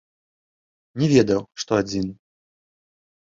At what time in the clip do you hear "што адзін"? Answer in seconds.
1.63-2.07